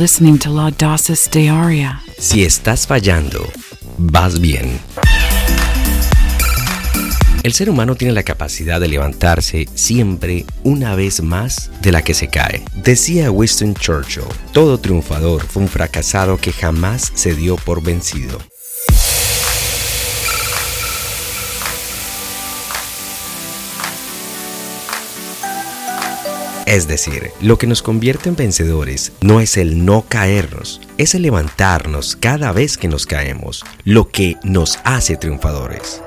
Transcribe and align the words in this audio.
Listening 0.00 0.38
to 0.38 0.48
La. 0.48 0.70
Si 2.18 2.42
estás 2.42 2.86
fallando, 2.86 3.46
vas 3.98 4.40
bien. 4.40 4.80
El 7.42 7.52
ser 7.52 7.68
humano 7.68 7.94
tiene 7.96 8.14
la 8.14 8.22
capacidad 8.22 8.80
de 8.80 8.88
levantarse 8.88 9.68
siempre 9.74 10.46
una 10.64 10.94
vez 10.94 11.22
más 11.22 11.70
de 11.82 11.92
la 11.92 12.02
que 12.02 12.14
se 12.14 12.28
cae. 12.28 12.62
Decía 12.76 13.30
Winston 13.30 13.74
Churchill, 13.74 14.24
todo 14.54 14.78
triunfador 14.78 15.46
fue 15.46 15.64
un 15.64 15.68
fracasado 15.68 16.38
que 16.38 16.52
jamás 16.52 17.12
se 17.14 17.34
dio 17.34 17.56
por 17.56 17.82
vencido. 17.82 18.38
Es 26.70 26.86
decir, 26.86 27.32
lo 27.40 27.58
que 27.58 27.66
nos 27.66 27.82
convierte 27.82 28.28
en 28.28 28.36
vencedores 28.36 29.10
no 29.22 29.40
es 29.40 29.56
el 29.56 29.84
no 29.84 30.02
caernos, 30.08 30.80
es 30.98 31.16
el 31.16 31.22
levantarnos 31.22 32.14
cada 32.14 32.52
vez 32.52 32.78
que 32.78 32.86
nos 32.86 33.06
caemos, 33.06 33.64
lo 33.82 34.08
que 34.08 34.36
nos 34.44 34.78
hace 34.84 35.16
triunfadores. 35.16 36.00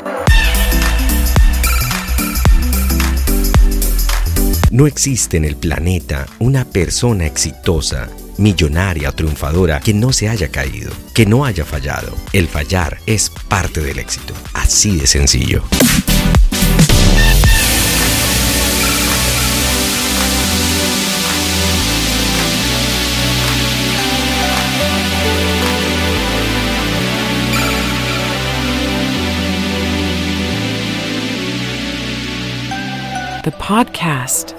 No 4.72 4.88
existe 4.88 5.36
en 5.36 5.44
el 5.44 5.58
planeta 5.58 6.28
una 6.40 6.64
persona 6.64 7.26
exitosa, 7.26 8.08
millonaria 8.38 9.10
o 9.10 9.14
triunfadora 9.14 9.82
que 9.82 9.94
no 9.94 10.14
se 10.14 10.30
haya 10.30 10.48
caído, 10.48 10.94
que 11.14 11.26
no 11.26 11.44
haya 11.44 11.66
fallado. 11.66 12.16
El 12.32 12.48
fallar 12.48 13.00
es 13.06 13.30
parte 13.50 13.82
del 13.82 14.00
éxito, 14.00 14.34
así 14.54 14.96
de 14.96 15.08
sencillo. 15.08 15.62
The 33.44 33.52
podcast. 33.52 34.54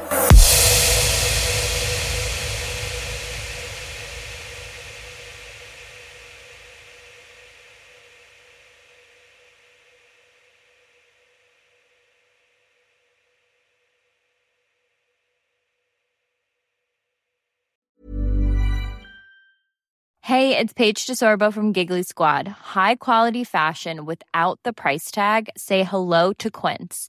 Hey, 20.20 20.58
it's 20.58 20.74
Paige 20.74 21.06
DeSorbo 21.06 21.50
from 21.54 21.72
Giggly 21.72 22.02
Squad. 22.02 22.48
High 22.48 22.96
quality 22.96 23.44
fashion 23.44 24.04
without 24.04 24.58
the 24.62 24.74
price 24.74 25.10
tag. 25.10 25.48
Say 25.56 25.84
hello 25.84 26.34
to 26.34 26.50
Quince. 26.50 27.08